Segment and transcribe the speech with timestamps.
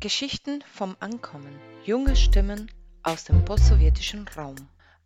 [0.00, 1.58] Geschichten vom Ankommen.
[1.84, 2.70] Junge Stimmen
[3.02, 4.54] aus dem postsowjetischen Raum.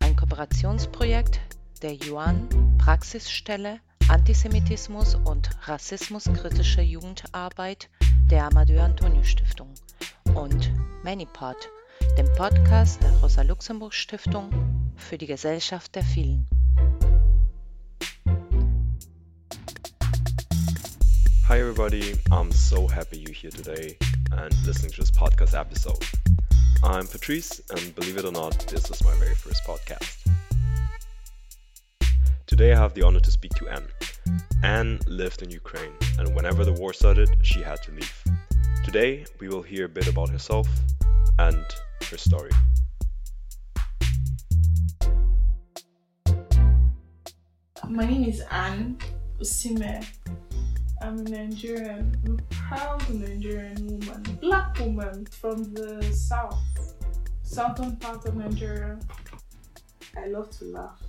[0.00, 1.40] Ein Kooperationsprojekt
[1.80, 7.88] der Yuan Praxisstelle Antisemitismus und Rassismuskritische Jugendarbeit
[8.30, 9.72] der Amadeu Antonio Stiftung
[10.34, 10.70] und
[11.02, 11.56] ManyPod,
[12.18, 14.50] dem Podcast der Rosa Luxemburg Stiftung
[14.96, 16.46] für die Gesellschaft der Vielen.
[21.48, 22.14] Hi, everybody.
[22.30, 23.96] I'm so happy you're here today
[24.38, 26.02] and listening to this podcast episode.
[26.82, 30.26] I'm Patric, and believe it or not, this is my very first podcast.
[32.46, 33.86] Today, I have the honor to speak to Ann.
[34.62, 38.24] Ann lived in Ukraine, and whenever the war started, she had to leave.
[38.84, 40.68] Today, we will hear a bit about herself
[41.38, 41.64] and
[42.10, 42.50] her story.
[47.88, 48.96] My name is Ann
[49.38, 50.06] Usime.
[51.02, 56.62] I'm a Nigerian, I'm a proud Nigerian woman, black woman from the south,
[57.42, 59.00] southern part of Nigeria.
[60.16, 61.02] I love to laugh.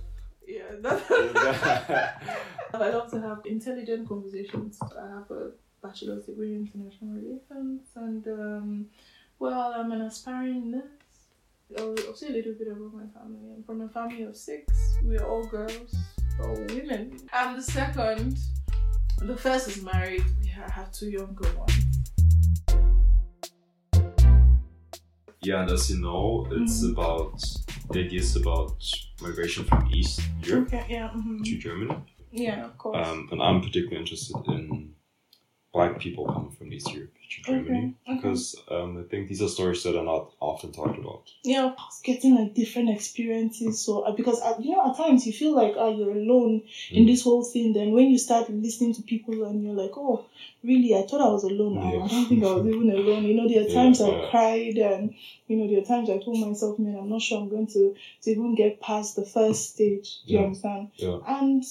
[0.48, 0.64] Yeah,
[2.74, 4.80] I love to have intelligent conversations.
[4.82, 8.86] I have a bachelor's degree in international relations, and um,
[9.38, 11.78] well, I'm an aspiring nurse.
[11.78, 13.52] I'll, I'll say a little bit about my family.
[13.56, 14.72] I'm from a family of six.
[15.04, 15.94] We're all girls,
[16.42, 17.16] all women.
[17.32, 18.38] I'm the second.
[19.24, 20.22] The first is married.
[20.42, 21.72] We ha- have two younger ones.
[25.42, 26.92] Yeah, and as you know, it's Mhm.
[26.92, 27.42] about
[27.90, 28.82] the ideas about
[29.20, 31.44] migration from East Europe Okay, yeah, mhm.
[31.44, 31.96] to Germany.
[32.32, 32.96] yeah, of course.
[33.06, 34.94] Um, and I'm particularly interested in
[35.72, 38.16] black people coming from East Europe to Germany Okay, okay.
[38.16, 41.22] because um, I think these are stories that are not often talked about.
[41.42, 43.80] yeah, I getting like different experiences.
[43.84, 47.04] So uh, because uh, you know, at times you feel like oh, you're alone in
[47.04, 47.06] Mm.
[47.06, 47.72] this whole thing.
[47.72, 50.26] Then when you start listening to people and you're like, oh,
[50.62, 50.94] really?
[50.94, 51.78] I thought I was alone.
[51.78, 52.04] I- Yeah.
[52.04, 53.24] I don't think I was even alone.
[53.24, 54.30] You know, there are Yeah, times I yeah.
[54.30, 55.14] cried and
[55.48, 57.94] you know there are times I told myself, man, I'm not sure I'm going to
[58.22, 60.08] to even get past the first stage.
[60.26, 60.88] Do you understand?
[60.96, 61.18] Yeah.
[61.26, 61.64] and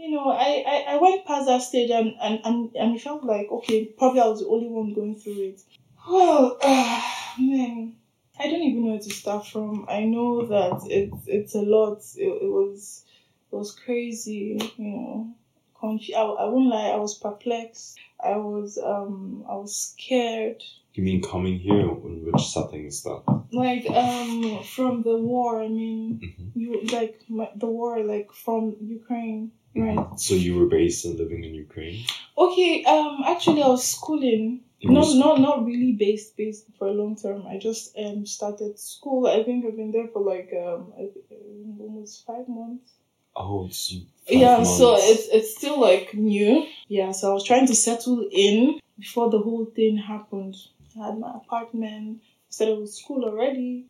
[0.00, 3.22] you know I, I i went past that stage and and and, and it felt
[3.22, 5.60] like okay probably i was the only one going through it.
[6.08, 7.96] Oh ah, man.
[8.38, 9.84] I don't even know where to start from.
[9.86, 11.98] I know that it's it's a lot.
[12.16, 13.04] It, it was
[13.52, 15.34] it was crazy you know.
[15.82, 17.98] I, I won't lie i was perplexed.
[18.22, 20.62] I was um i was scared.
[20.94, 21.80] You mean coming here?
[21.80, 23.22] In which setting is that?
[23.52, 26.50] like um from the war i mean Mhm.
[26.54, 31.44] you like my, the war like from ukraine right So you were based and living
[31.44, 32.04] in Ukraine?
[32.36, 34.60] Okay, um, actually, I was schooling.
[34.80, 37.46] You No, was- not not really based based for a long term.
[37.46, 39.26] I just um started school.
[39.26, 42.88] I think I've been there for like um uh, almost five months.
[43.36, 46.66] Oh, it's you- yeah, five so it's it's still like new.
[46.88, 50.56] Yeah, so I was trying to settle in before the whole thing happened.
[51.00, 53.86] I had my apartment, started with school already.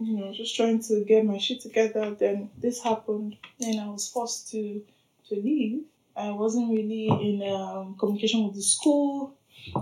[0.00, 2.14] You know, just trying to get my shit together.
[2.18, 4.82] Then this happened, and I was forced to
[5.28, 5.84] to leave.
[6.16, 9.36] I wasn't really in um, communication with the school.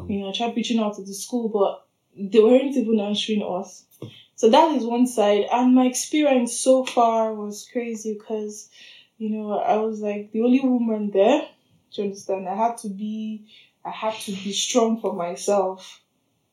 [0.09, 1.87] You know, I tried reaching out to the school, but
[2.17, 3.85] they weren't even answering us.
[4.35, 5.47] So that is one side.
[5.51, 8.69] And my experience so far was crazy because,
[9.19, 11.43] you know, I was like the only woman there.
[11.93, 12.49] Do you understand?
[12.49, 13.47] I had to be,
[13.85, 16.01] I had to be strong for myself.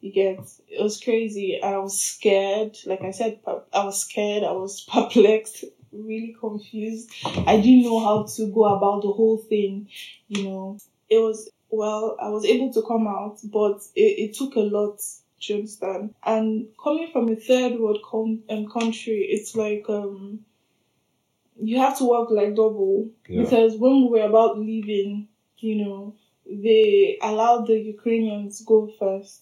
[0.05, 1.59] You get, it was crazy.
[1.63, 2.77] I was scared.
[2.85, 3.39] Like I said,
[3.73, 4.43] I was scared.
[4.43, 7.11] I was perplexed, really confused.
[7.25, 9.89] I didn't know how to go about the whole thing.
[10.27, 10.77] You know,
[11.09, 12.17] it was well.
[12.21, 14.99] I was able to come out, but it, it took a lot.
[15.41, 16.13] Do you understand?
[16.23, 20.41] And coming from a third world com- um, country, it's like um,
[21.59, 23.41] you have to work like double Yeah.
[23.43, 29.41] because when we were about leaving, you know, they allowed the Ukrainians go first.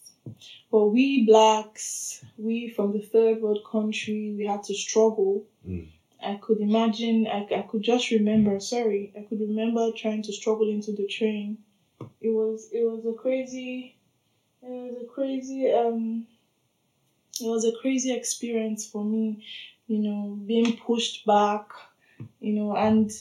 [0.72, 5.45] But we blacks, we from the third world country, we had to struggle.
[5.67, 5.89] Mm.
[6.22, 10.69] I could imagine, I, I could just remember, sorry, I could remember trying to struggle
[10.69, 11.57] into the train.
[12.22, 13.98] It was, it was a crazy,
[14.62, 16.25] it was a crazy, um,
[17.42, 19.44] it was a crazy experience for me,
[19.88, 21.69] you know, being pushed back,
[22.39, 23.12] you know, and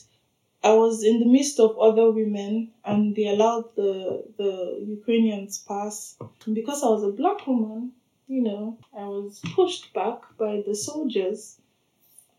[0.64, 6.16] I was in the midst of other women and they allowed the the Ukrainians pass.
[6.46, 7.92] And because I was a black woman,
[8.28, 11.58] you know, I was pushed back by the soldiers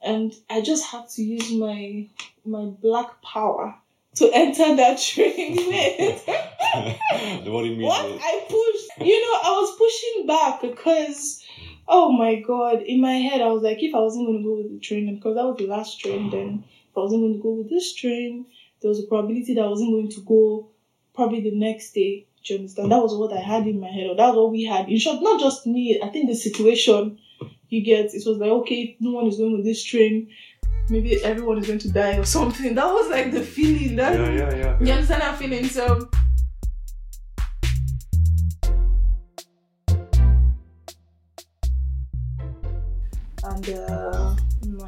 [0.02, 2.08] and I just had to use my
[2.46, 3.76] my black power
[4.16, 5.56] to enter that train.
[7.52, 7.88] what do you mean?
[7.88, 11.44] what I pushed, you know, I was pushing back because
[11.88, 14.56] oh my god, in my head I was like, if I wasn't going to go
[14.56, 16.64] with the train, because that was the last train, then
[16.98, 18.46] I wasn't going to go with this train,
[18.84, 20.70] there was a probability that I wasn't going to go
[21.16, 22.28] probably the next day.
[22.44, 22.92] Do you understand?
[22.92, 24.90] That was what I had in my head, or that was what we had.
[24.90, 26.02] In short, not just me.
[26.04, 27.18] I think the situation
[27.70, 30.30] you get, it was like, okay, no one is going with this train.
[30.90, 32.76] Maybe everyone is going to die or something.
[32.80, 33.96] That was like the feeling.
[33.96, 34.78] That Yeah, yeah, yeah.
[34.82, 35.66] you understand that feeling?
[35.66, 36.10] So
[43.46, 44.23] and uh,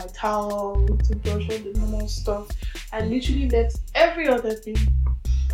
[0.05, 2.47] my towel, toothbrush, all the normal stuff.
[2.91, 4.77] I literally let every other thing.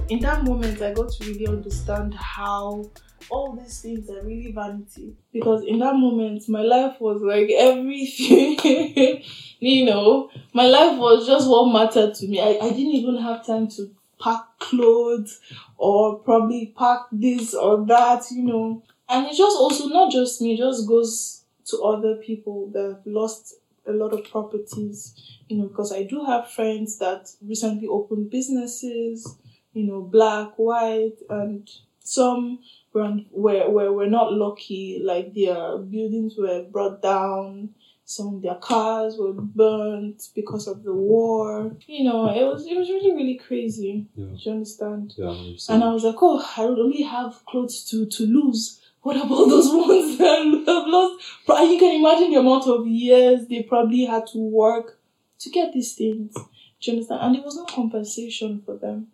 [0.09, 2.89] In that moment, I got to really understand how
[3.29, 5.15] all these things are really vanity.
[5.31, 9.23] Because in that moment, my life was like everything.
[9.59, 12.41] you know, my life was just what mattered to me.
[12.41, 13.89] I, I didn't even have time to
[14.21, 15.39] pack clothes
[15.77, 18.83] or probably pack this or that, you know.
[19.07, 23.55] And it just also not just me, just goes to other people that have lost
[23.87, 29.37] a lot of properties, you know, because I do have friends that recently opened businesses,
[29.73, 31.69] you know, black, white, and
[31.99, 32.59] some
[32.93, 37.69] were, were, were, were not lucky, like their buildings were brought down,
[38.11, 41.75] some of their cars were burnt because of the war.
[41.87, 44.07] You know, it was it was really, really crazy.
[44.15, 44.25] Yeah.
[44.25, 45.13] Do you understand?
[45.17, 45.69] Yeah, 100%.
[45.69, 48.80] And I was like, oh, I only have clothes to, to lose.
[49.01, 51.23] What about those ones that have lost?
[51.47, 54.99] But you can imagine the amount of years they probably had to work
[55.39, 56.33] to get these things.
[56.33, 56.41] Do
[56.81, 57.21] you understand?
[57.21, 59.07] And there was no compensation for them.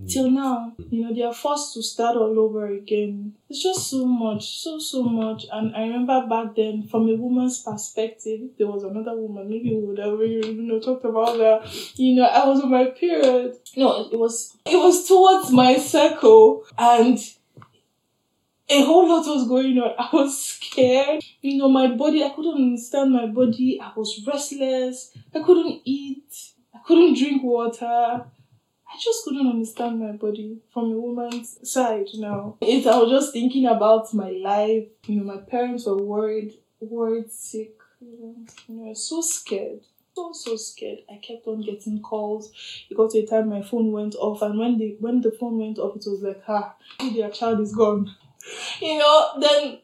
[0.00, 0.12] Mm.
[0.12, 3.34] Till now, you know, they are forced to start all over again.
[3.48, 5.46] It's just so much, so, so much.
[5.50, 9.74] And I remember back then, from a woman's perspective, if there was another woman, maybe
[9.74, 11.68] we would have, you know, talked about that.
[11.96, 13.56] You know, I was on my period.
[13.76, 16.64] No, it was, it was towards my circle.
[16.78, 17.18] And
[18.70, 19.94] a whole lot was going on.
[19.98, 21.24] I was scared.
[21.40, 23.80] You know, my body, I couldn't understand my body.
[23.80, 25.16] I was restless.
[25.34, 26.34] I couldn't eat.
[26.74, 27.86] I couldn't drink water.
[28.90, 32.56] I just couldn't understand my body from a woman's side now.
[32.60, 34.86] It, I was just thinking about my life.
[35.06, 37.74] You know, my parents were worried, worried sick.
[38.00, 39.80] You know, so scared.
[40.14, 40.98] So so scared.
[41.10, 42.50] I kept on getting calls.
[42.90, 45.58] It got to a time my phone went off, and when the when the phone
[45.58, 46.74] went off, it was like, ah,
[47.14, 48.14] their child is gone.
[48.80, 49.78] You know, then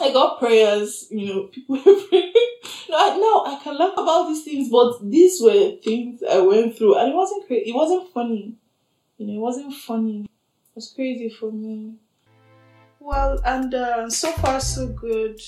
[0.00, 2.32] I got prayers, you know, people were praying.
[2.88, 7.12] No, I, can laugh about these things, but these were things I went through, and
[7.12, 8.54] it wasn't cra- It wasn't funny.
[9.18, 10.22] You know, it wasn't funny.
[10.22, 11.94] It was crazy for me.
[12.98, 15.40] Well, and uh, so far so good.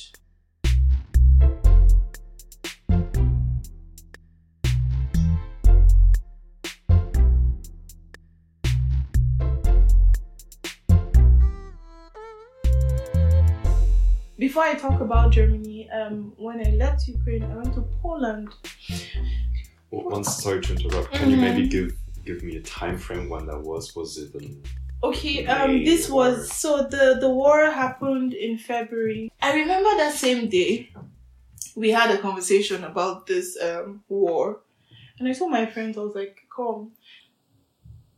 [14.57, 18.49] Before I talk about Germany, um, when I left Ukraine, I went to Poland.
[19.91, 21.13] Well, sorry to interrupt.
[21.13, 21.93] Can you maybe give
[22.25, 23.95] give me a time frame when that was?
[23.95, 24.63] Was it in
[25.05, 29.31] Okay, um, this was so the the war happened in February.
[29.43, 30.91] I remember that same day,
[31.75, 34.61] we had a conversation about this um war,
[35.19, 36.93] and I told my friends I was like, "Come."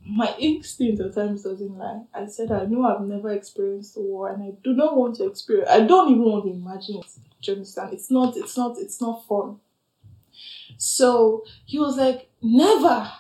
[0.08, 2.02] My instinct at times doesn't lie.
[2.14, 5.69] I said I know I've never experienced war, and I do not want to experience.
[5.70, 7.06] I don't even want to imagine it.
[7.43, 7.93] Do you understand?
[7.93, 8.37] It's not.
[8.37, 8.78] It's not.
[8.78, 9.56] It's not fun.
[10.78, 13.10] So he was like, "Never."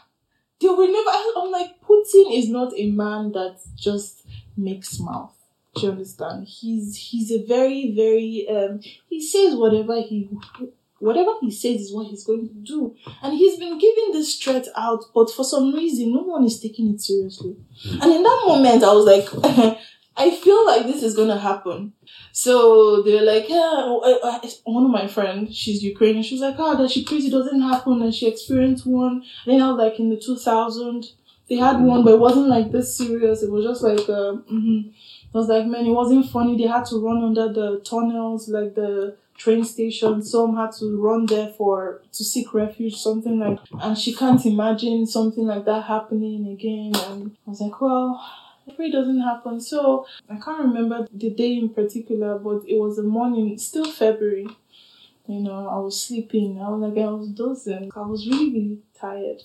[0.60, 1.10] They will never.
[1.36, 4.26] I'm like, Putin is not a man that just
[4.56, 5.32] makes mouth.
[5.76, 6.48] Do you understand?
[6.48, 8.80] He's he's a very very um.
[9.08, 10.28] He says whatever he
[10.98, 14.66] whatever he says is what he's going to do, and he's been giving this threat
[14.76, 17.56] out, but for some reason, no one is taking it seriously.
[17.84, 19.78] And in that moment, I was like,
[20.18, 21.92] I feel like this is gonna happen.
[22.32, 26.24] So they were like, yeah, uh, uh, one of my friends, she's Ukrainian.
[26.24, 29.22] She was like, ah, that she it doesn't happen, and she experienced one.
[29.46, 31.06] Then I was like, in the 2000,
[31.48, 33.44] they had one, but it wasn't like this serious.
[33.44, 34.92] It was just like, uh, mhm.
[35.32, 36.56] I was like, man, it wasn't funny.
[36.56, 40.22] They had to run under the tunnels, like the train station.
[40.22, 43.58] Some had to run there for to seek refuge, something like.
[43.80, 46.92] And she can't imagine something like that happening again.
[47.06, 48.22] And I was like, well,
[48.66, 49.60] it doesn't happen.
[49.60, 54.48] So I can't remember the day in particular, but it was a morning, still February.
[55.26, 56.60] You know, I was sleeping.
[56.60, 57.90] I was like, I was dozing.
[57.94, 59.42] I was really, really tired.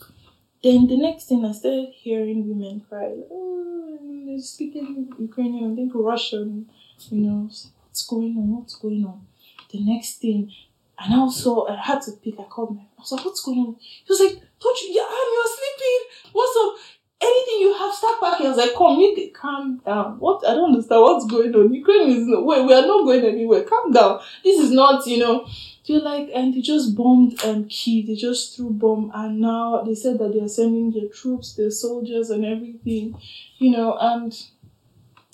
[0.64, 3.08] Then the next thing, I started hearing women cry.
[3.08, 6.70] Like, oh, they're speaking Ukrainian, I think Russian.
[7.10, 7.50] You know,
[7.82, 8.56] what's going on?
[8.60, 9.28] What's going on?
[9.74, 10.54] The next thing,
[11.00, 12.40] and also I had to pick.
[12.40, 12.84] I called my.
[12.84, 14.90] I was like, "What's going on?" He was like, "Don't you?
[14.98, 16.02] Yeah, you're sleeping.
[16.32, 16.74] What's up?
[17.22, 20.20] Anything you have, start packing." I was like, "Come, you calm down.
[20.20, 20.48] What?
[20.48, 21.74] I don't understand what's going on.
[21.74, 22.66] Ukraine is no wait.
[22.66, 23.64] We are not going anywhere.
[23.64, 24.22] Calm down.
[24.44, 25.48] This is not, you know."
[25.86, 28.08] They're like, and they just bombed um Kiev.
[28.08, 31.72] They just threw bomb, and now they said that they are sending their troops, their
[31.72, 33.16] soldiers, and everything,
[33.58, 33.98] you know.
[34.00, 34.32] And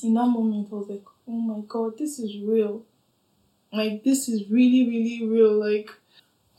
[0.01, 2.83] In that moment, I was like, oh my god, this is real.
[3.71, 5.59] Like, this is really, really real.
[5.59, 5.89] Like,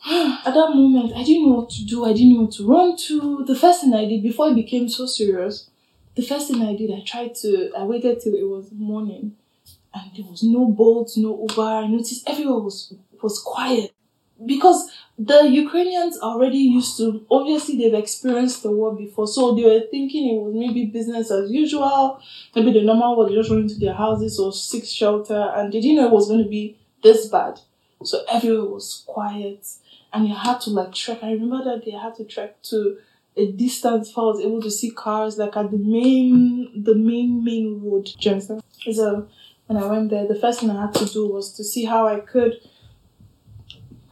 [0.07, 2.05] at that moment, I didn't know what to do.
[2.05, 3.45] I didn't know what to run to.
[3.47, 5.69] The first thing I did before it became so serious,
[6.15, 9.37] the first thing I did, I tried to, I waited till it was morning
[9.93, 11.63] and there was no Bolt, no Uber.
[11.63, 13.93] I noticed everywhere was, was quiet
[14.45, 19.27] because the Ukrainians already used to, obviously, they've experienced the war before.
[19.27, 22.21] So they were thinking it was maybe business as usual.
[22.55, 25.97] Maybe the normal was just running to their houses or seek shelter and they didn't
[25.97, 27.61] know it was going to be this bad.
[28.03, 29.67] So everywhere was quiet
[30.13, 31.19] and you had to like trek.
[31.23, 32.99] I remember that they had to trek to
[33.37, 37.45] a distance before I was able to see cars like at the main the main
[37.45, 38.07] main road.
[38.07, 38.63] Do you understand?
[38.93, 39.29] So
[39.67, 42.09] when I went there, the first thing I had to do was to see how
[42.09, 42.61] I could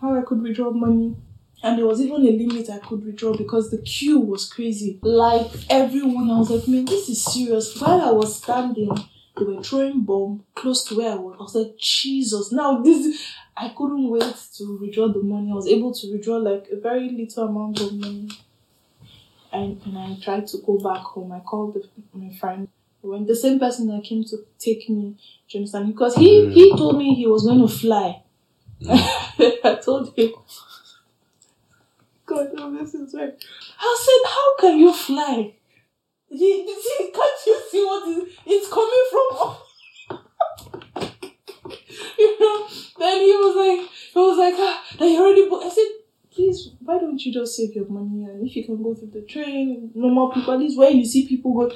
[0.00, 1.16] how I could withdraw money.
[1.60, 5.00] And there was even a limit I could withdraw because the queue was crazy.
[5.02, 7.76] Like everyone, I was like, man, this is serious.
[7.80, 8.96] While I was standing,
[9.38, 11.36] they were throwing bomb close to where I was.
[11.38, 13.22] I was like, Jesus, now this
[13.56, 15.50] I couldn't wait to withdraw the money.
[15.50, 18.30] I was able to withdraw like a very little amount of money.
[19.52, 21.32] And, and I tried to go back home.
[21.32, 22.68] I called the, my friend.
[23.00, 25.16] When the same person that came to take me,
[25.48, 25.88] do you understand?
[25.88, 26.52] Because he, mm.
[26.52, 28.22] he told me he was going to fly.
[28.82, 29.64] Mm.
[29.64, 30.32] I told him.
[32.26, 33.34] God, no, this is right.
[33.80, 35.54] I said, how can you fly?
[36.30, 39.56] He, he, can't you see what is, it's coming from?
[42.18, 42.68] you know,
[42.98, 45.64] then he was like, he was like, ah, you already booked.
[45.64, 45.88] I said,
[46.30, 49.22] please, why don't you just save your money and if you can go through the
[49.22, 51.74] train, normal people, at least where you see people go.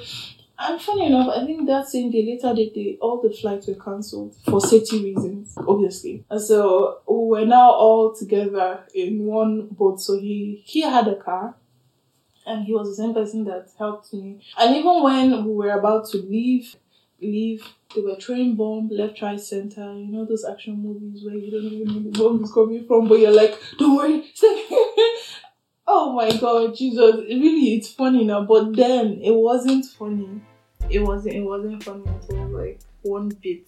[0.57, 3.75] And funny enough, I think that same day, later that day, all the flights were
[3.75, 6.23] cancelled for safety reasons, obviously.
[6.29, 9.99] And so we were now all together in one boat.
[9.99, 11.55] So he he had a car,
[12.45, 14.41] and he was the same person that helped me.
[14.57, 16.75] And even when we were about to leave,
[17.21, 19.93] leave, they were throwing bomb left, right, center.
[19.93, 23.07] You know those action movies where you don't even know the bomb is coming from,
[23.07, 24.23] but you're like, don't worry.
[25.87, 27.15] oh my god, Jesus!
[27.27, 30.41] Really, it's funny now, but then it wasn't funny.
[30.89, 31.35] It wasn't.
[31.35, 32.47] It wasn't funny at all.
[32.47, 33.67] Like one bit.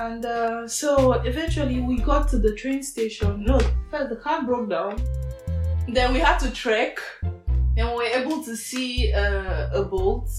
[0.00, 3.44] And uh, so eventually we got to the train station.
[3.44, 3.58] No,
[3.90, 4.98] first the car broke down.
[5.88, 10.30] Then we had to trek, and we were able to see uh, a boat.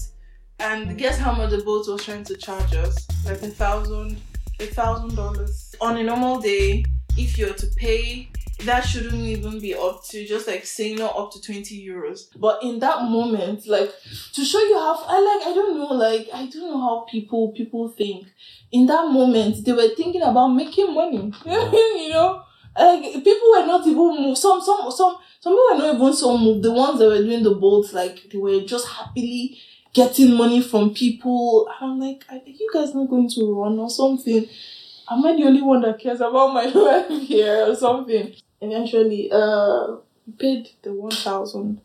[0.58, 3.06] And guess how much the boat was trying to charge us?
[3.24, 4.20] Like a thousand,
[4.58, 5.76] a thousand dollars.
[5.80, 6.84] On a normal day,
[7.16, 8.30] if you're to pay,
[8.64, 12.28] that shouldn't even be up to just like saying not up to 20 euros.
[12.36, 13.90] But in that moment, like
[14.34, 17.52] to show you how I like I don't know, like I don't know how people
[17.52, 18.28] people think.
[18.70, 21.32] In that moment, they were thinking about making money.
[21.44, 22.42] you know?
[22.78, 24.38] Like people were not even moved.
[24.38, 26.62] Some some some some people were not even so moved.
[26.62, 29.58] The ones that were doing the boats, like they were just happily
[29.92, 31.68] getting money from people.
[31.80, 34.46] I'm like, are you guys not going to run or something?
[35.10, 38.34] Am I the only one that cares about my life here or something?
[38.62, 41.82] Eventually, uh, we paid the one thousand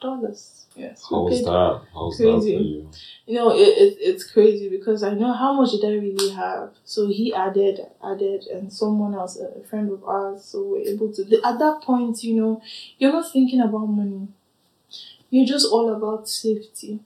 [0.00, 0.66] dollars.
[0.76, 1.04] Yes.
[1.08, 1.50] How was that?
[1.94, 2.90] How was that for you?
[3.26, 6.70] you know it, it it's crazy because i know how much did i really have
[6.84, 11.22] so he added added and someone else a friend of ours so we're able to
[11.44, 12.62] at that point you know
[12.98, 14.28] you're not thinking about money
[15.30, 17.00] you're just all about safety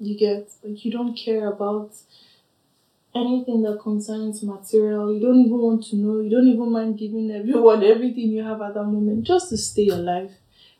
[0.00, 1.92] you get like you don't care about
[3.14, 7.30] anything that concerns material you don't even want to know you don't even mind giving
[7.30, 10.32] everyone everything you have at that moment just to stay alive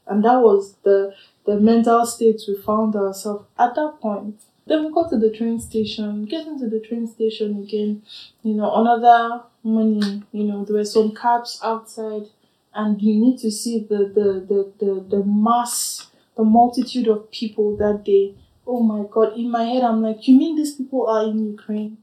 [0.07, 1.15] and that was the
[1.47, 5.59] the mental state we found ourselves at that point then we got to the train
[5.61, 8.03] station, getting to the train station again,
[8.43, 12.27] you know, another money, you know, there were some cabs outside
[12.75, 17.77] and you need to see the the the the, the mass, the multitude of people
[17.77, 18.35] that day.
[18.67, 21.99] Oh my god, in my head I'm like, you mean these people are in Ukraine?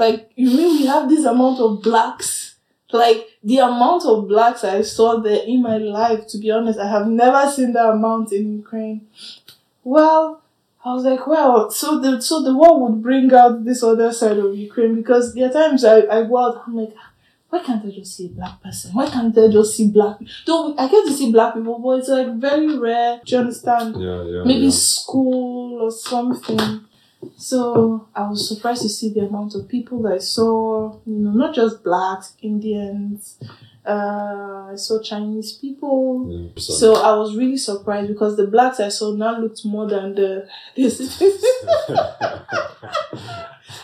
[0.00, 2.56] Like you mean we have this amount of blacks?
[2.90, 6.88] Like the amount of blacks I saw there in my life, to be honest, I
[6.90, 9.06] have never seen that amount in Ukraine.
[9.84, 10.42] Well,
[10.82, 14.38] I was like, wow, so the so the war would bring out this other side
[14.38, 16.94] of Ukraine because there are times I, I go out, I'm like,
[17.50, 18.92] why can't I just see a black person?
[18.94, 20.16] Why can't I just see black
[20.46, 23.20] Though I get to see black people, but it's like very rare.
[23.22, 24.00] Do you understand?
[24.00, 24.44] Yeah, yeah.
[24.44, 24.70] Maybe yeah.
[24.70, 26.86] school or something.
[27.36, 31.32] So I was surprised to see the amount of people that I saw, you know,
[31.32, 33.38] not just blacks, Indians,
[33.86, 36.26] uh, I saw Chinese people.
[36.54, 36.60] 100%.
[36.60, 40.48] So I was really surprised because the blacks I saw now looked more than the
[40.76, 41.00] this.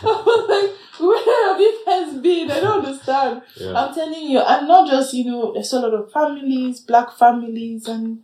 [0.01, 2.51] I was like, where have you guys been?
[2.51, 3.41] I don't understand.
[3.55, 3.73] yeah.
[3.73, 7.11] I'm telling you, I'm not just, you know, I saw a lot of families, black
[7.17, 8.23] families, and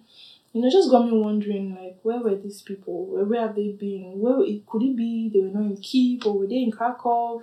[0.53, 3.07] you know, just got me wondering, like, where were these people?
[3.07, 4.19] Where, where have they been?
[4.19, 7.41] Where it, could it be they were not in Kiev or were they in Krakow?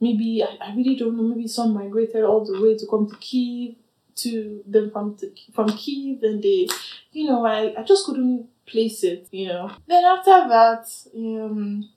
[0.00, 1.22] Maybe I, I really don't know.
[1.22, 3.76] Maybe some migrated all the way to come to Kiev,
[4.16, 6.68] to them from to, from Kiev, and they,
[7.12, 9.28] you know, I, I just couldn't place it.
[9.30, 9.70] You know.
[9.88, 11.88] Then after that, um,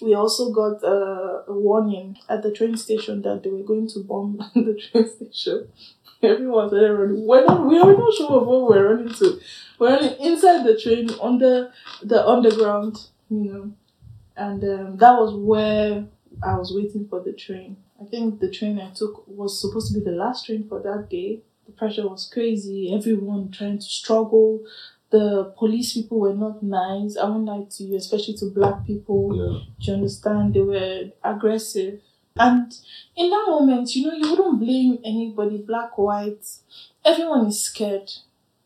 [0.00, 4.00] we also got a, a warning at the train station that they were going to
[4.04, 5.68] bomb the train station.
[6.22, 7.26] Everyone running.
[7.26, 9.40] We're not, we are not sure of where we're running to.
[9.78, 13.72] We're inside the train, under the underground, you know.
[14.36, 16.06] And um, that was where
[16.42, 17.76] I was waiting for the train.
[18.00, 21.08] I think the train I took was supposed to be the last train for that
[21.10, 21.40] day.
[21.66, 22.92] The pressure was crazy.
[22.94, 24.60] Everyone trying to struggle.
[25.10, 27.16] The police people were not nice.
[27.16, 29.34] I won't lie to you, especially to black people.
[29.34, 29.60] Yeah.
[29.80, 30.54] Do you understand?
[30.54, 32.00] They were aggressive.
[32.36, 32.72] And
[33.16, 36.46] in that moment, you know, you wouldn't blame anybody, black, white.
[37.04, 38.10] Everyone is scared.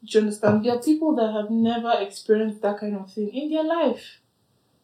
[0.04, 0.64] Do you understand?
[0.64, 4.18] There are people that have never experienced that kind of thing in their life.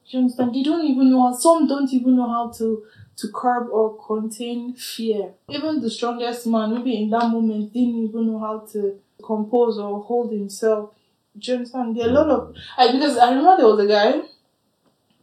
[0.09, 0.55] Do you understand?
[0.55, 2.85] They don't even know how, some don't even know how to,
[3.17, 5.35] to curb or contain fear.
[5.49, 10.03] Even the strongest man, maybe in that moment, didn't even know how to compose or
[10.03, 10.95] hold himself.
[11.37, 11.97] Do you understand?
[11.97, 14.23] There are a lot of, I, because I remember there was a guy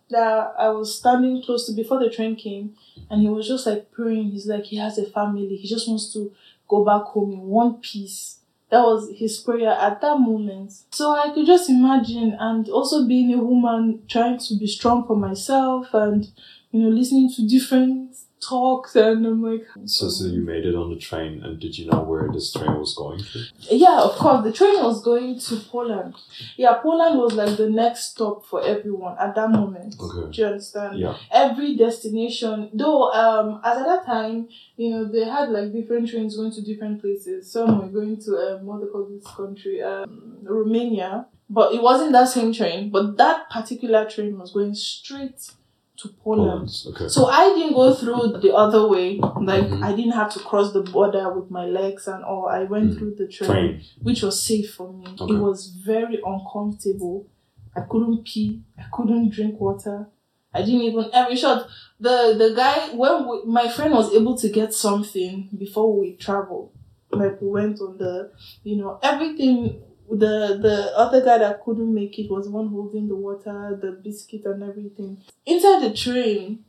[0.10, 2.76] that I was standing close to before the train came,
[3.10, 4.32] and he was just like praying.
[4.32, 5.56] He's like, he has a family.
[5.56, 6.34] He just wants to
[6.68, 8.40] go back home in one piece.
[8.70, 10.74] That was his prayer at that moment.
[10.92, 15.16] So I could just imagine, and also being a woman, trying to be strong for
[15.16, 16.28] myself, and
[16.72, 20.90] you know, listening to different talks, and I'm like, So, so you made it on
[20.94, 23.46] the train, and did you know where this train was going to?
[23.76, 26.16] yeah, of course, the train was going to Poland.
[26.58, 29.96] Yeah, Poland was like the next stop for everyone at that moment.
[30.00, 30.32] Okay.
[30.32, 31.00] Do you understand?
[31.00, 31.16] Yeah.
[31.32, 36.36] every destination though um as at that time you know they had like different trains
[36.38, 40.38] going to different places some were going to um what they call this country um
[40.44, 45.52] romania but it wasn't that same train but that particular train was going straight
[45.98, 46.70] to poland Poland.
[46.88, 47.08] Okay.
[47.08, 49.18] so I didn't go through the other way.
[49.20, 49.84] Like Mhm.
[49.84, 52.48] I didn't have to cross the border with my legs and all.
[52.48, 52.98] I went Mhm.
[52.98, 53.82] through the train, Train.
[54.04, 55.06] which was safe for me.
[55.20, 55.34] Okay.
[55.34, 57.28] It was very uncomfortable.
[57.76, 58.62] I couldn't pee.
[58.78, 60.10] I couldn't drink water.
[60.54, 61.06] I didn't even.
[61.14, 61.68] I mean, short.
[62.00, 66.72] The the guy when we, my friend was able to get something before we traveled.
[67.12, 68.32] Like we went on the,
[68.64, 69.82] you know, everything.
[70.10, 74.46] The the other guy that couldn't make it was one holding the water, the biscuit,
[74.46, 76.64] and everything inside the train,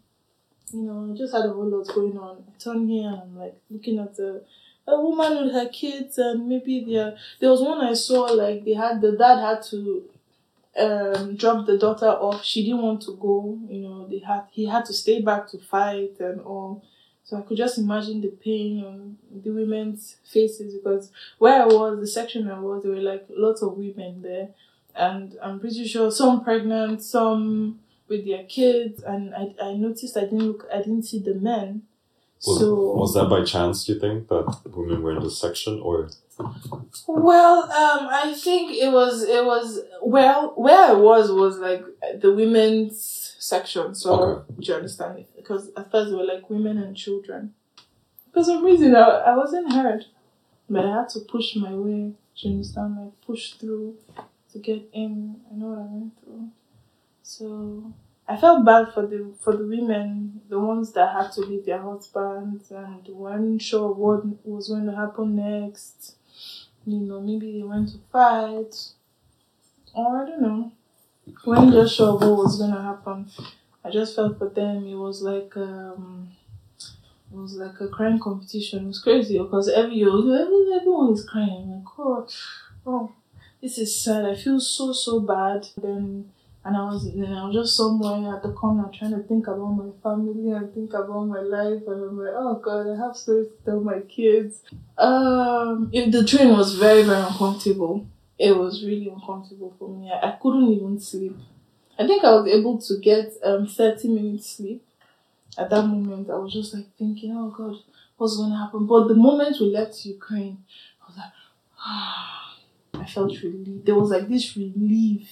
[0.73, 2.45] you know, I just had a whole lot going on.
[2.49, 4.43] I turn here and I'm like looking at the
[4.89, 8.75] a woman with her kids and maybe there there was one I saw like they
[8.75, 10.05] had the dad had to
[10.79, 12.45] um drop the daughter off.
[12.45, 15.59] She didn't want to go, you know, they had he had to stay back to
[15.59, 16.83] fight and all.
[17.27, 21.99] So I could just imagine the pain on the women's faces because where I was,
[21.99, 24.51] the section I was, there were like lots of women there.
[24.95, 30.21] And I'm pretty sure some pregnant, some with their kids and I, I noticed I
[30.21, 31.83] didn't look I didn't see the men.
[32.47, 33.85] Was, so was that by chance?
[33.85, 36.11] Do you think that women were in this section, or
[37.09, 41.85] well, um I think it was it was well where I was was like
[42.21, 44.55] the women's section, so Okay.
[44.61, 45.29] do you understand it?
[45.37, 47.55] Because at first they were like women and children.
[48.33, 50.07] For some reason I, I wasn't heard.
[50.69, 52.03] But I had to push my way,
[52.37, 52.97] do you understand?
[52.97, 53.97] Like push through
[54.53, 55.41] to get in.
[55.51, 56.49] I know what I went through.
[57.23, 57.93] So
[58.29, 61.83] I felt bad for the for the women, the ones that had to leave their
[61.83, 66.17] husbands and weren't sure what was going to happen next.
[66.87, 68.75] You know, maybe they went to fight,
[69.95, 70.73] or I don't know.
[71.27, 73.27] Just sure what was gonna happen.
[73.85, 74.87] I just felt for them.
[74.87, 76.31] It was like um,
[77.33, 78.85] it was like a crying competition.
[78.85, 81.63] It was crazy because every year every- everyone is crying.
[81.65, 82.33] I'm like, God,
[82.87, 83.13] oh,
[83.61, 84.25] this is sad.
[84.25, 85.69] I feel so so bad.
[85.81, 86.31] Then
[86.65, 89.73] and I was then I was just somewhere at the corner trying to think about
[89.83, 93.49] my family and think about my life and I'm like, oh God, I have stories
[93.49, 94.63] to tell my kids.
[94.99, 98.07] Um, if the train was very very uncomfortable.
[98.39, 100.11] It was really uncomfortable for me.
[100.11, 101.37] I, I couldn't even sleep.
[101.99, 104.83] I think I was able to get um thirty minutes sleep.
[105.59, 107.77] At that moment, I was just like thinking, oh God,
[108.17, 108.87] what's going to happen?
[108.87, 110.59] But the moment we left Ukraine,
[111.03, 111.33] I was like,
[111.81, 112.59] ah,
[112.95, 113.87] I felt relieved.
[113.87, 115.31] There was like this relief.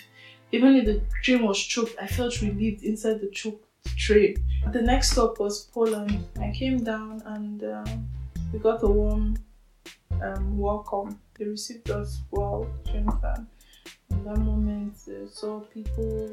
[0.52, 3.66] Even if the train was choked, I felt relieved inside the choked
[3.98, 4.36] train.
[4.72, 6.26] The next stop was Poland.
[6.40, 8.08] I came down and um,
[8.52, 9.36] we got a warm
[10.22, 11.18] um, welcome.
[11.38, 12.92] They received us well, do?
[14.10, 16.30] In that moment, I saw people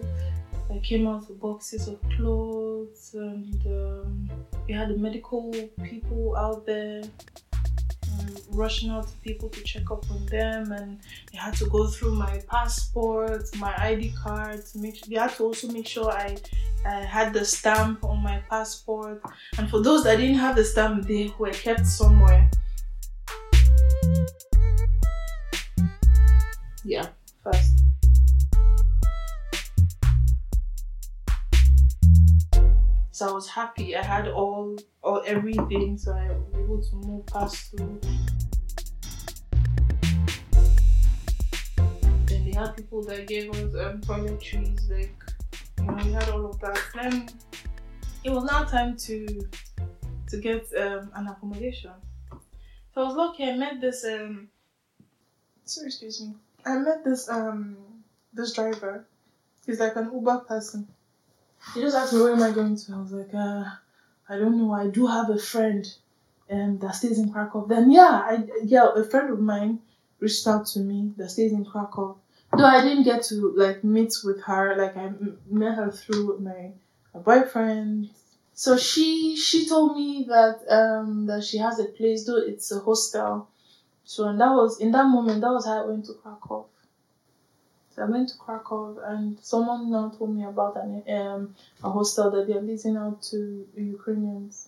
[0.70, 4.30] that came out with boxes of clothes, and um,
[4.68, 5.52] we had the medical
[5.84, 7.02] people out there.
[8.52, 11.00] rushing out to people to check up on them, and
[11.32, 14.64] they had to go through my passport, my ID card.
[14.68, 16.38] To make they had to also make sure I,
[16.86, 19.24] I had the stamp on my passport.
[19.58, 22.52] And for those that didn't have the stamp, they were kept somewhere.
[26.84, 27.08] Yeah,
[27.44, 27.82] first.
[33.12, 33.96] So I was happy.
[33.96, 38.02] I had all, all everything, so I was able to move past through.
[42.26, 45.14] Then they had people that gave us um, toiletries, like
[45.78, 46.80] you know, we had all of that.
[46.96, 47.30] Then
[48.24, 49.48] it was now time to
[50.30, 51.92] to get um, an accommodation.
[52.96, 53.44] So I was lucky.
[53.44, 54.48] I met this um.
[55.66, 56.34] Sorry, excuse me.
[56.66, 57.78] I met this um
[58.34, 59.06] this driver.
[59.66, 60.88] He's like an Uber person.
[61.74, 62.94] He just asked me where am I going to.
[62.94, 63.66] I was like, uh,
[64.30, 64.74] I don't know.
[64.74, 65.86] I do have a friend
[66.52, 67.68] um that stays in Krakow.
[67.68, 69.80] Then yeah, I yeah, a friend of mine
[70.20, 72.18] reached out to me that stays in Krakow.
[72.58, 76.40] Though I didn't get to like meet with her, like I m- met her through
[76.40, 76.72] my,
[77.14, 78.10] my boyfriend.
[78.54, 82.80] So she she told me that um that she has a place, though it's a
[82.80, 83.48] hostel.
[84.12, 86.66] So and that was in that moment that was how I went to Krakow.
[87.92, 92.30] So I went to Krakow and someone now told me about an um a hostel
[92.32, 94.68] that they're leasing out to Ukrainians.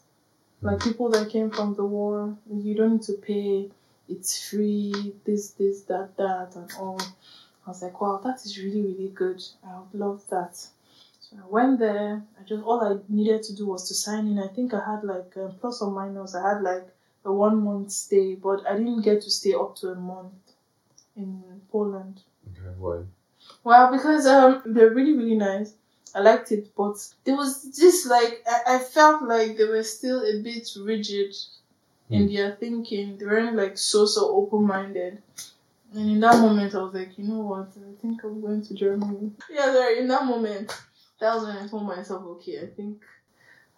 [0.62, 2.38] Like people that came from the war.
[2.50, 3.70] You don't need to pay,
[4.08, 7.02] it's free, this, this, that, that and all.
[7.66, 9.44] I was like, wow, that is really, really good.
[9.68, 10.56] I would love that.
[10.56, 12.24] So I went there.
[12.40, 14.40] I just all I needed to do was to sign in.
[14.40, 16.34] I think I had like um, plus or minus.
[16.34, 16.88] I had like
[17.26, 20.34] a one month stay, but I didn't get to stay up to a month
[21.16, 22.22] in Poland.
[22.52, 23.04] Okay, why?
[23.64, 25.74] Well, because um they're really really nice.
[26.16, 30.22] I liked it, but there was just like I, I felt like they were still
[30.24, 31.36] a bit rigid
[32.10, 32.34] in Hmm.
[32.34, 33.18] their thinking.
[33.18, 35.22] They weren't like so so open minded.
[35.94, 37.70] And in that moment, I was like, you know what?
[37.78, 39.32] I think I'm going to Germany.
[39.50, 40.00] Yeah, sorry.
[40.00, 40.72] In that moment,
[41.20, 43.04] that was when I told myself, okay, I think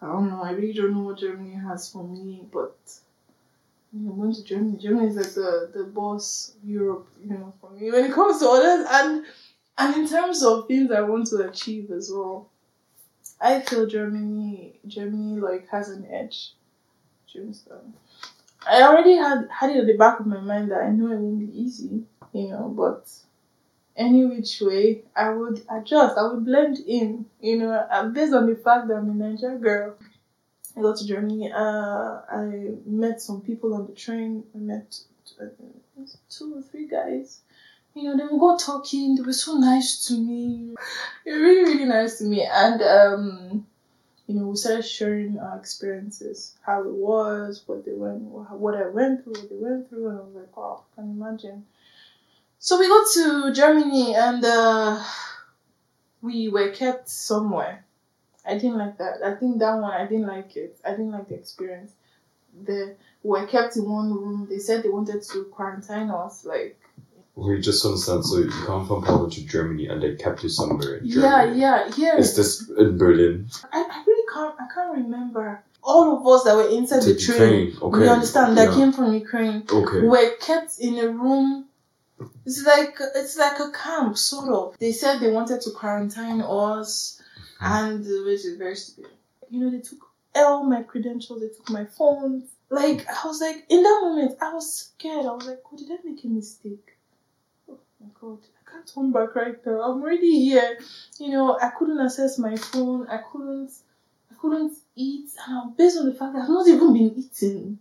[0.02, 0.42] I don't know.
[0.42, 2.78] I really don't know what Germany has for me, but
[3.96, 4.78] I'm going to Germany.
[4.78, 8.38] Germany is like the the boss of Europe, you know, for me when it comes
[8.40, 9.24] to others and
[9.78, 12.50] and in terms of things I want to achieve as well.
[13.40, 16.52] I feel Germany Germany like has an edge.
[17.28, 17.52] You?
[18.66, 21.18] I already had had it at the back of my mind that I know it
[21.18, 23.10] won't be easy, you know, but
[23.96, 28.46] any which way, I would adjust, I would blend in, you know, uh, based on
[28.46, 29.96] the fact that I'm a Naija girl.
[30.76, 34.98] I got to Germany, uh, I met some people on the train, I met
[35.40, 35.46] uh,
[36.28, 37.40] two or three guys.
[37.94, 40.74] You know, they would go talking, they were so nice to me.
[41.24, 42.42] They were really, really nice to me.
[42.44, 43.66] And, um,
[44.26, 48.88] you know, we started sharing our experiences, how it was, what they went, what I
[48.88, 51.64] went through, what they went through, and I was like, wow, I can imagine.
[52.58, 55.02] So we got to Germany and uh,
[56.20, 57.85] we were kept somewhere.
[58.46, 59.22] I didn't like that.
[59.24, 60.78] I think that one, I didn't like it.
[60.84, 61.92] I didn't like the experience.
[62.64, 64.46] The we were kept in one room.
[64.48, 66.78] They said they wanted to quarantine us, like
[67.34, 68.24] We just understand.
[68.24, 71.60] So you come from Poland to Germany, and they kept you somewhere in yeah, Germany.
[71.60, 71.94] yeah, yeah.
[71.96, 72.16] yeah.
[72.18, 73.48] Is this in Berlin?
[73.72, 74.54] I, I really can't.
[74.58, 77.76] I can't remember all of us that were inside the train.
[77.80, 78.04] Okay.
[78.04, 78.58] You understand?
[78.58, 78.74] That yeah.
[78.74, 79.64] came from Ukraine.
[79.70, 80.00] Okay.
[80.00, 81.66] were kept in a room.
[82.44, 84.78] It's like it's like a camp, sort of.
[84.78, 87.20] They said they wanted to quarantine us,
[87.60, 89.12] and which is very stupid.
[89.50, 89.98] You know, they took
[90.34, 92.50] all my credentials, they took my phones.
[92.68, 95.26] Like I was like, in that moment, I was scared.
[95.26, 96.96] I was like, oh, did I make a mistake?
[97.68, 99.82] Oh my god, I can't turn back right now.
[99.82, 100.78] I'm already here.
[101.18, 103.08] You know, I couldn't access my phone.
[103.08, 103.70] I couldn't.
[104.30, 107.78] I couldn't eat, and based on the fact that I've not even been eating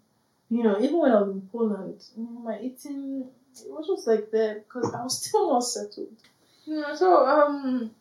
[0.49, 3.25] you know, even when I was in Poland, you know, my eating
[3.57, 6.15] it was just like that because I was still not settled.
[6.65, 7.91] You know, so um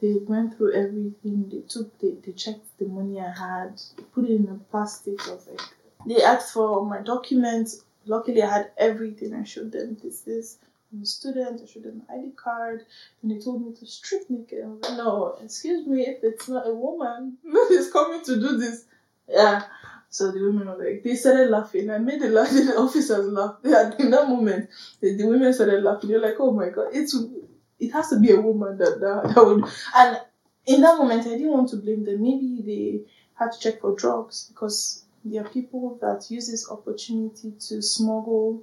[0.00, 4.24] they went through everything, they took they, they checked the money I had, they put
[4.24, 5.60] it in a plastic, of like
[6.06, 7.82] they asked for my documents.
[8.04, 9.34] Luckily I had everything.
[9.34, 10.58] I showed them this this
[10.92, 12.86] I'm a student, I showed them my ID card,
[13.22, 14.64] and they told me to strip naked.
[14.64, 17.38] I was like, no, excuse me, if it's not a woman
[17.70, 18.84] is coming to do this.
[19.28, 19.64] Yeah.
[20.08, 21.90] So the women were like, they started laughing.
[21.90, 23.56] I made the, laugh, the officers laugh.
[23.64, 26.10] And in that moment, the, the women started laughing.
[26.10, 27.16] They're like, oh my god, it's
[27.78, 29.64] it has to be a woman that, that, that would.
[29.96, 30.20] And
[30.66, 32.22] in that moment, I didn't want to blame them.
[32.22, 37.52] Maybe they had to check for drugs because there are people that use this opportunity
[37.68, 38.62] to smuggle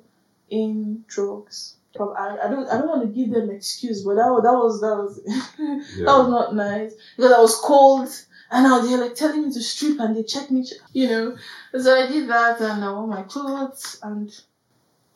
[0.49, 1.75] in drugs.
[1.99, 4.81] I, I don't I don't want to give them excuse, but that was that was
[4.81, 5.21] that was
[5.95, 6.05] Yeah.
[6.05, 8.09] that was not nice because I was cold
[8.49, 11.37] And now they're like telling me to strip and they check me, you know.
[11.79, 14.31] So I did that and I wore my clothes and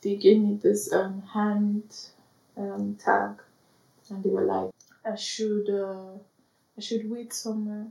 [0.02, 1.84] they gave me this um, hand
[2.58, 3.42] um, tag
[4.10, 4.72] and they were like,
[5.06, 6.18] I should, uh,
[6.78, 7.88] I should wait somewhere.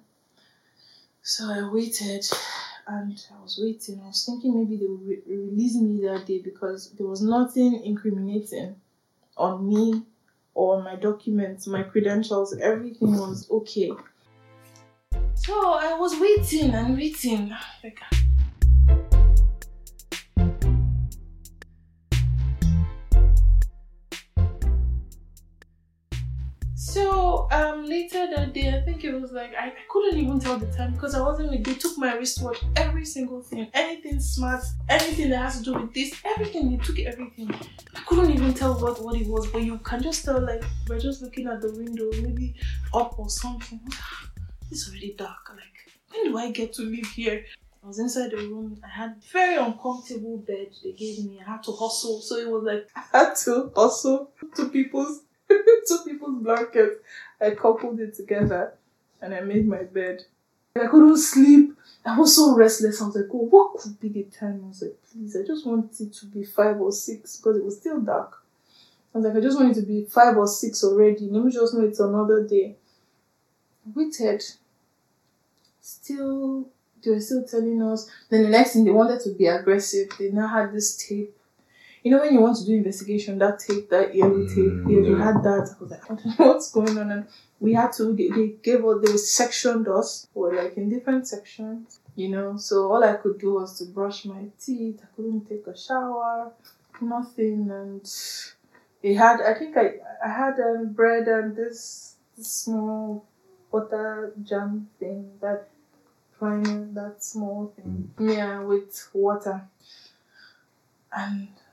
[1.23, 2.25] So I waited
[2.87, 4.01] and I was waiting.
[4.03, 7.83] I was thinking maybe they would re- release me that day because there was nothing
[7.85, 8.77] incriminating
[9.37, 10.03] on me
[10.55, 13.93] or my documents, my credentials, everything was okay.
[15.35, 17.53] So I was waiting and waiting.
[17.85, 18.01] Like,
[28.11, 31.15] that day, I think it was like I, I couldn't even tell the time because
[31.15, 35.59] I wasn't with they took my wristwatch, every single thing, anything smart, anything that has
[35.59, 37.55] to do with this, everything, they took everything.
[37.95, 41.01] I couldn't even tell what, what it was, but you can just tell like we're
[41.01, 42.55] just looking at the window, maybe
[42.95, 43.81] up or something.
[44.71, 45.51] It's already dark.
[45.51, 47.45] Like, when do I get to live here?
[47.87, 48.81] I was inside the room.
[48.85, 51.41] I had very uncomfortable bed they gave me.
[51.41, 52.21] I had to hustle.
[52.21, 56.97] So it was like I had to hustle to people's to people's blankets.
[57.41, 58.75] I coupled it together
[59.21, 60.25] and I made my bed.
[60.75, 61.77] I couldn't sleep.
[62.05, 63.01] I was so restless.
[63.01, 64.63] I was like, oh, what could be the time?
[64.65, 67.65] I was like, please, I just want it to be five or six because it
[67.65, 68.43] was still dark.
[69.15, 71.29] I was like, I just want it to be five or six already.
[71.31, 72.77] Let me just know it's another day.
[73.87, 74.43] I waited.
[75.81, 76.69] Still,
[77.03, 78.11] they were still telling us.
[78.29, 80.11] Then the next thing, they wanted to be aggressive.
[80.19, 81.35] They now had this tape.
[82.07, 85.03] You know, when you want to do investigation, that tape, that yellow tape, Mm, yeah,
[85.07, 85.25] they yeah.
[85.27, 85.65] had that.
[85.75, 87.11] I was like, I don't know what's going on.
[87.11, 87.27] And
[87.59, 90.29] we had to, they, they gave us, they sectioned us.
[90.35, 92.57] We were like in different sections, you know.
[92.69, 95.01] So all I could do was to brush my teeth.
[95.03, 96.53] I couldn't take a shower,
[97.01, 97.61] nothing.
[97.81, 98.05] And
[99.03, 99.87] they had, I think I,
[100.25, 103.27] I had um, bread and this small
[103.73, 105.61] butter jam thing, that
[106.39, 108.13] fine, that small thing.
[108.21, 109.63] Yeah, with water.
[111.13, 111.66] And I was like,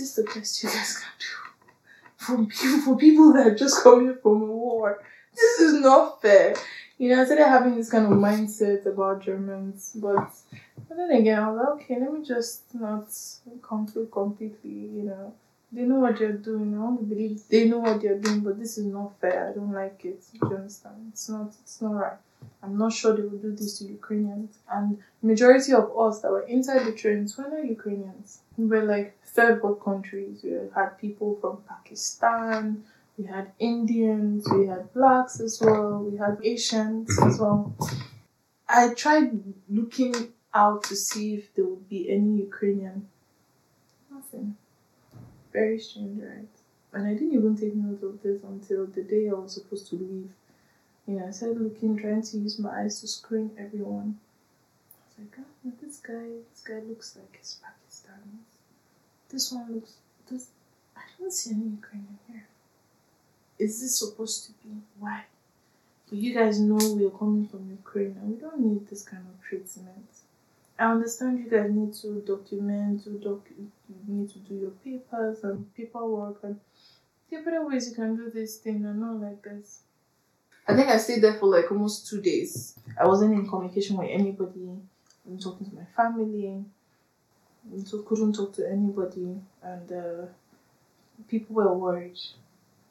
[0.00, 1.32] is the best you guys can do?
[2.16, 5.02] From people, for people that are just coming from a war.
[5.34, 6.56] This is not fair.
[6.98, 10.30] You know, I started having this kind of mindset about Germans, but,
[10.88, 13.06] but then again, I was like, okay, let me just not
[13.62, 15.34] conclude completely, you know.
[15.72, 16.74] They know what they're doing.
[16.74, 19.50] I want to believe they know what they're doing, but this is not fair.
[19.50, 20.22] I don't like it.
[20.32, 21.10] Do you understand?
[21.12, 21.52] It's not.
[21.60, 22.18] It's not right.
[22.62, 24.58] I'm not sure they will do this to Ukrainians.
[24.70, 28.40] And majority of us that were inside the trains were not Ukrainians.
[28.56, 30.40] We were like third world countries.
[30.42, 32.84] We had people from Pakistan.
[33.18, 34.48] We had Indians.
[34.50, 36.02] We had blacks as well.
[36.10, 37.42] We had Asians as mm-hmm.
[37.42, 37.76] well.
[38.68, 39.30] I tried
[39.68, 43.08] looking out to see if there would be any Ukrainian.
[44.10, 44.56] Nothing.
[45.52, 46.54] Very strange, right?
[46.94, 49.96] And I didn't even take note of this until the day I was supposed to
[49.96, 50.30] leave.
[51.06, 54.18] You know, I started looking, trying to use my eyes to screen everyone.
[54.18, 58.38] I was like, oh, this guy, this guy looks like he's Pakistani.
[59.30, 59.94] This one looks,
[60.30, 60.48] this,
[60.96, 62.46] I don't see any Ukrainian here.
[63.58, 64.74] Is this supposed to be?
[64.98, 65.24] Why?
[66.08, 69.44] But you guys know we're coming from Ukraine and we don't need this kind of
[69.46, 70.06] treatment.
[70.78, 73.70] I understand you guys need to document, to doc, you
[74.06, 76.60] need to do your papers and paperwork and
[77.30, 79.80] there are better ways you can do this thing and not like this.
[80.68, 82.78] I think I stayed there for like almost two days.
[83.00, 84.68] I wasn't in communication with anybody.
[84.68, 86.64] I wasn't talking to my family.
[87.84, 90.26] So couldn't talk to anybody, and uh,
[91.28, 92.18] people were worried.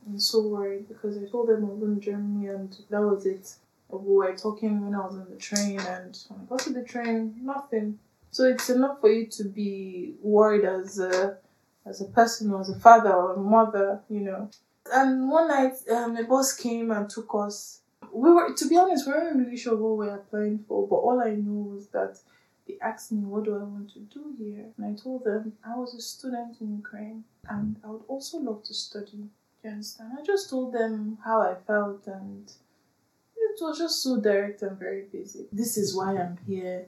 [0.06, 3.56] I'm so worried because I told them I was in Germany, and that was it.
[3.90, 6.84] We were talking when I was on the train, and when I got to the
[6.84, 8.00] train, nothing.
[8.32, 11.38] So it's enough for you to be worried as a
[11.86, 14.50] as a person, or as a father or a mother, you know.
[14.92, 17.82] And one night, um, the boss came and took us.
[18.12, 20.96] We were, to be honest, we weren't really sure what we were applying for, but
[20.96, 22.20] all I knew was that
[22.68, 24.66] they asked me, What do I want to do here?
[24.78, 28.64] And I told them I was a student in Ukraine and I would also love
[28.64, 29.30] to study.
[29.64, 30.14] You understand?
[30.20, 32.52] I just told them how I felt and
[33.56, 35.50] it was just so direct and very basic.
[35.52, 36.88] This is why I'm here.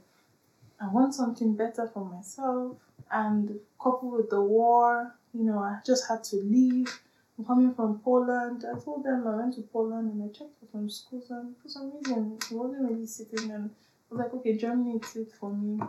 [0.81, 2.77] I want something better for myself.
[3.09, 6.99] And coupled with the war, you know, I just had to leave.
[7.37, 8.65] I'm coming from Poland.
[8.65, 11.69] I told them I went to Poland and I checked for some schools and for
[11.69, 13.69] some reason it wasn't really sitting and
[14.09, 15.79] I was like, okay, Germany is it for me.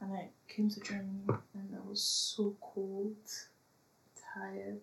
[0.00, 3.16] And I came to Germany and I was so cold,
[4.34, 4.80] tired,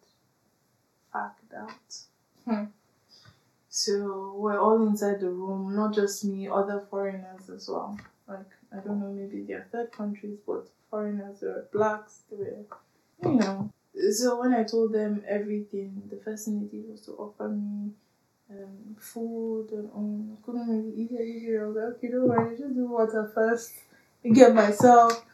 [1.12, 1.96] fucked out.
[2.46, 2.66] Hmm.
[3.70, 8.00] So we're all inside the room, not just me, other foreigners as well.
[8.28, 12.66] Like, I don't know, maybe they're third countries, but foreigners, they were blacks, they were,
[13.24, 13.72] you know.
[14.12, 17.92] So when I told them everything, the first thing they did was to offer me
[18.52, 21.60] um, food and um, couldn't really eat anything.
[21.62, 23.74] I was like, okay, don't worry, just do water first
[24.24, 25.26] and get myself.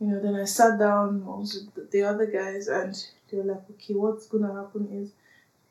[0.00, 2.94] You know, then I sat down with the other guys and
[3.30, 5.10] they were like, okay, what's gonna happen is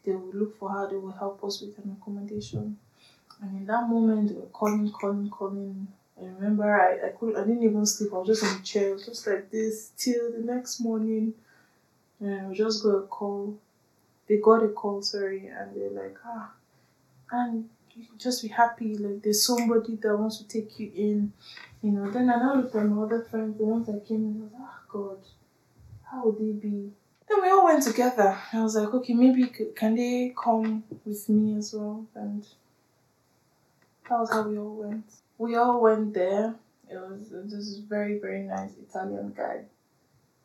[0.04, 2.78] they will look for how they will help us with an accommodation.
[3.42, 5.88] And in that moment, they were calling, calling, calling.
[6.20, 8.12] I remember I, I couldn't, I didn't even sleep.
[8.14, 11.34] I was just on the chair, just like this till the next morning.
[12.20, 13.58] And I just got a call.
[14.28, 16.52] They got a call, sorry, and they're like, ah,
[17.32, 18.98] and you just be happy.
[18.98, 21.34] Like there's somebody that wants to take you in,
[21.82, 22.10] you know.
[22.12, 24.42] Then I now look at my other friends, the ones that came in.
[24.42, 25.18] I was like, oh God,
[26.12, 26.92] how would they be?
[27.28, 28.38] Then we all went together.
[28.54, 32.06] I was like, okay, maybe can they come with me as well?
[32.16, 32.46] And
[34.10, 35.12] that was how we all went.
[35.38, 36.56] We all went there.
[36.90, 39.64] It was this very very nice Italian guy,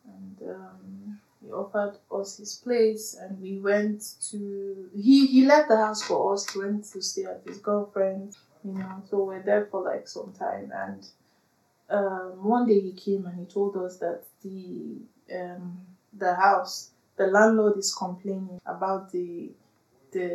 [0.05, 4.89] and um, he offered us his place, and we went to.
[4.95, 6.49] He he left the house for us.
[6.51, 9.03] He went to stay at his girlfriend, you know.
[9.09, 11.05] So we're there for like some time, and
[11.89, 14.97] um, one day he came and he told us that the
[15.33, 15.79] um
[16.17, 19.51] the house the landlord is complaining about the
[20.11, 20.25] the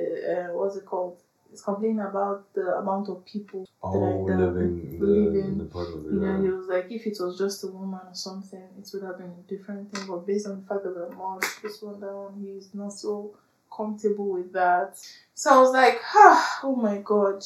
[0.51, 1.18] uh, what's it called
[1.51, 5.59] it's complaining about the amount of people Oh, That I living in the, living, in
[5.59, 8.01] the part of the you know, he was like, if it was just a woman
[8.05, 10.07] or something, it would have been a different thing.
[10.09, 13.37] But based on the fact that we're more this one, that one, he's not so
[13.75, 14.99] comfortable with that.
[15.35, 17.45] So I was like, ah, oh my god,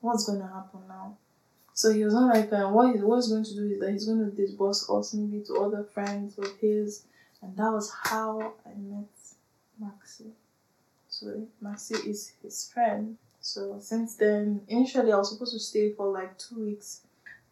[0.00, 1.16] what's going to happen now?
[1.74, 3.90] So he was not like, uh, what, he, what he's going to do is that
[3.90, 7.04] he's going to disburse us maybe to other friends of his.
[7.42, 9.08] And that was how I met
[9.82, 10.30] Maxi.
[11.18, 13.16] So Maxi is his friend.
[13.40, 17.00] So since then, initially I was supposed to stay for like two weeks,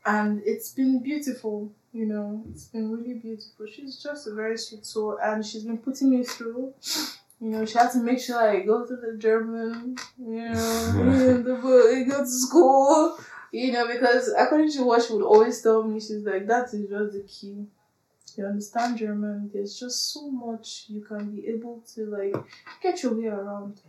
[0.05, 1.73] and it's been beautiful.
[1.93, 3.67] You know, it's been really beautiful.
[3.67, 6.75] She's just a very sweet soul, and she's been putting me through.
[7.41, 9.97] You know, she had to make sure I go to the German.
[10.17, 13.19] You know, the book, go to school.
[13.51, 16.89] You know, because according to what she would always tell me, she's like, that is
[16.89, 17.67] just the key.
[18.37, 19.51] You understand German.
[19.53, 22.37] There's just so much you can be able to like
[22.83, 23.81] get your way around.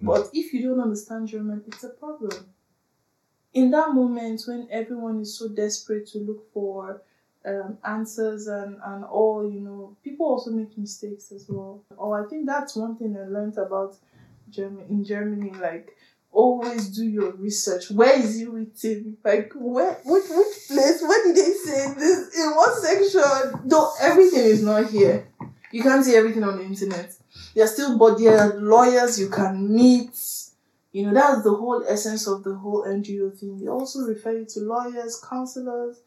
[0.00, 2.50] But if you don't understand German, it's a problem.
[3.54, 7.00] In that moment when everyone is so desperate to look for
[7.46, 11.82] um, answers and, and all, you know, people also make mistakes as well.
[11.96, 13.96] Or I think that's one thing I learned about
[14.50, 15.96] German in Germany, like
[16.36, 17.90] always do your research.
[17.90, 19.16] Where is it written?
[19.24, 21.00] Like where which which place?
[21.02, 22.36] Where did they say this?
[22.38, 23.62] In what section?
[23.64, 25.28] No, everything is not here.
[25.72, 27.12] You can't see everything on the internet.
[27.54, 30.16] There's still but there are lawyers you can meet.
[30.92, 33.58] You know, that's the whole essence of the whole NGO thing.
[33.58, 36.00] They also refer you to lawyers, counselors,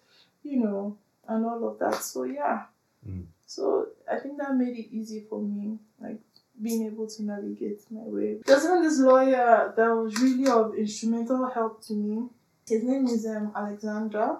[0.44, 2.02] you know, and all of that.
[2.04, 2.63] So yeah.
[3.08, 3.26] Mm.
[3.46, 6.20] So I think that made it easy for me, like
[6.62, 8.38] being able to navigate my way.
[8.45, 12.28] There's even this lawyer that was really of instrumental help to me.
[12.67, 14.39] His name is um Alexandra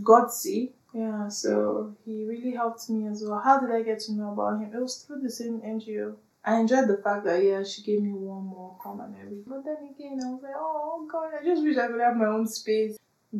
[0.00, 0.72] Godsey.
[0.94, 3.40] Yeah, so he really helped me as well.
[3.40, 4.70] How did I get to know about him?
[4.74, 6.14] It was through the same NGO.
[6.44, 9.44] I enjoyed the fact that yeah, she gave me one more come and everything.
[9.46, 12.26] But then again, I was like, oh god, I just wish I could have my
[12.26, 12.98] own space.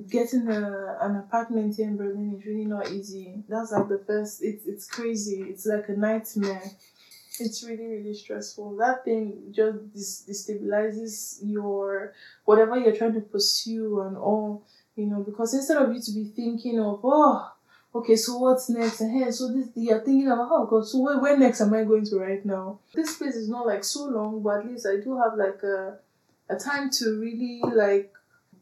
[0.09, 3.43] Getting a, an apartment here in Berlin is really not easy.
[3.49, 4.43] That's like the first.
[4.43, 5.43] It's it's crazy.
[5.43, 6.63] It's like a nightmare.
[7.41, 8.77] It's really really stressful.
[8.77, 12.13] That thing just dis- destabilizes your
[12.45, 14.65] whatever you're trying to pursue and all.
[14.97, 17.51] You know, because instead of you to be thinking of oh
[17.95, 19.01] okay, so what's next?
[19.01, 21.85] And hey, so this you're thinking about oh god, so where, where next am I
[21.85, 22.79] going to right now?
[22.95, 25.99] This place is not like so long, but at least I do have like a
[26.49, 28.13] a time to really like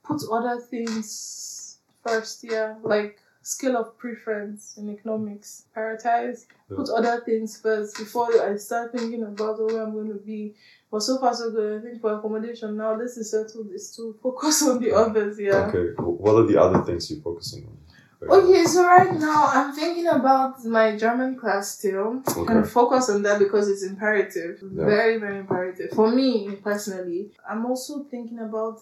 [0.05, 2.75] put other things first, yeah.
[2.83, 5.67] Like scale of preference in economics.
[5.77, 10.55] Prioritize, put other things first before I start thinking about where I'm gonna be.
[10.91, 11.81] But so far so good.
[11.81, 15.67] I think for accommodation now this is settled is to focus on the others, yeah.
[15.69, 17.77] Okay, what are the other things you're focusing on?
[18.23, 22.23] Okay, so right now I'm thinking about my German class still.
[22.29, 24.59] I'm gonna focus on that because it's imperative.
[24.63, 24.85] Yeah.
[24.85, 25.91] Very, very imperative.
[25.93, 27.31] For me personally.
[27.49, 28.81] I'm also thinking about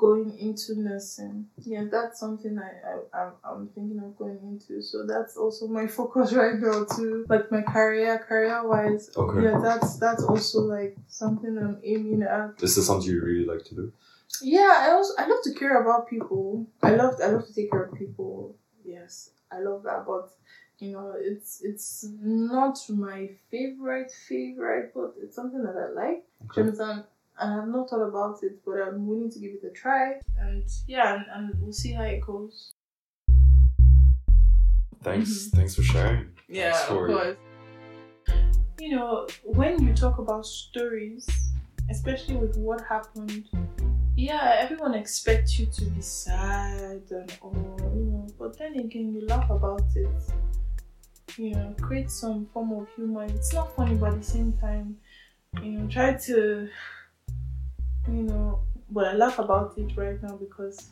[0.00, 1.46] going into nursing.
[1.62, 4.80] Yeah, that's something I, I I'm, I'm thinking of going into.
[4.82, 7.26] So that's also my focus right now too.
[7.28, 9.10] Like my career, career wise.
[9.14, 9.44] Okay.
[9.44, 12.62] Yeah, that's that's also like something I'm aiming at.
[12.62, 13.92] Is this something you really like to do?
[14.42, 16.66] Yeah, I also I love to care about people.
[16.82, 18.56] I love I love to take care of people.
[18.84, 20.06] Yes, I love that.
[20.06, 20.30] But
[20.78, 26.24] you know, it's it's not my favorite favorite, but it's something that I like.
[26.24, 26.60] Do you Okay.
[26.62, 27.04] understand?
[27.40, 30.14] And I've not thought about it, but I'm willing to give it a try.
[30.38, 32.74] And yeah, and, and we'll see how it goes.
[35.02, 35.56] Thanks, mm-hmm.
[35.56, 36.28] thanks for sharing.
[36.48, 37.36] Yeah, Thanks of course.
[38.78, 41.26] You know, when you talk about stories
[41.90, 43.48] especially with what happened.
[44.16, 49.26] Yeah, everyone expects you to be sad and all, you know, but then again, you
[49.26, 50.08] laugh about it.
[51.36, 53.24] You know, create some form of humor.
[53.24, 54.96] It's not funny, but at the same time,
[55.62, 56.68] you know, try to,
[58.08, 60.90] you know, but I laugh about it right now because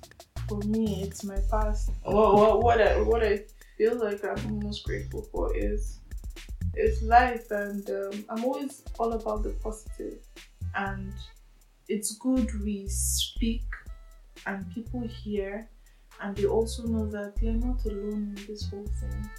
[0.49, 1.91] for me, it's my past.
[2.03, 3.41] What, what, what I, what I
[3.77, 6.01] feel like I'm most grateful for is
[6.75, 10.19] it's life and um, i'm always all about the positive
[10.77, 11.13] and
[11.89, 13.65] it's good we speak
[14.47, 15.69] and people hear
[16.21, 19.31] and they also know that they're not alone in this whole thing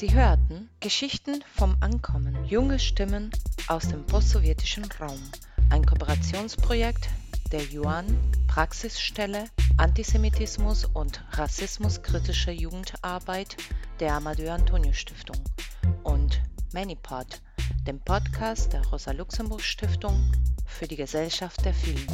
[0.00, 3.30] Sie hörten Geschichten vom Ankommen, junge Stimmen
[3.66, 5.20] aus dem postsowjetischen Raum,
[5.68, 7.10] ein Kooperationsprojekt
[7.52, 8.06] der Yuan
[8.48, 9.44] Praxisstelle
[9.76, 13.58] Antisemitismus und rassismuskritische Jugendarbeit
[13.98, 15.36] der Amadeu Antonio Stiftung
[16.02, 16.40] und
[16.72, 17.42] ManyPod,
[17.86, 20.32] dem Podcast der Rosa Luxemburg Stiftung
[20.64, 22.06] für die Gesellschaft der Vielen.